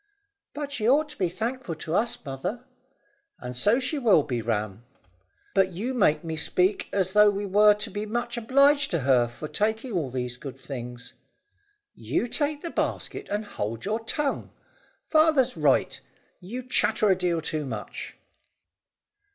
"But 0.55 0.71
she 0.71 0.89
ought 0.89 1.09
to 1.09 1.17
be 1.19 1.29
thankful 1.29 1.75
to 1.75 1.93
us, 1.93 2.17
mother?" 2.25 2.65
"And 3.37 3.55
so 3.55 3.79
she 3.79 3.99
will 3.99 4.23
be, 4.23 4.41
Ram?" 4.41 4.83
"But 5.53 5.73
you 5.73 5.93
make 5.93 6.23
me 6.23 6.35
speak 6.37 6.89
as 6.91 7.13
though 7.13 7.29
we 7.29 7.45
were 7.45 7.75
to 7.75 7.91
be 7.91 8.07
much 8.07 8.35
obliged 8.35 8.89
to 8.89 9.01
her 9.01 9.27
for 9.27 9.47
taking 9.47 9.91
all 9.91 10.09
these 10.09 10.37
good 10.37 10.57
things." 10.57 11.13
"You 11.93 12.25
take 12.27 12.63
the 12.63 12.71
basket, 12.71 13.29
and 13.29 13.45
hold 13.45 13.85
your 13.85 14.03
tongue. 14.03 14.49
Father's 15.05 15.55
right, 15.55 16.01
you 16.39 16.63
chatter 16.67 17.11
a 17.11 17.15
deal 17.15 17.39
too 17.39 17.63
much." 17.67 18.17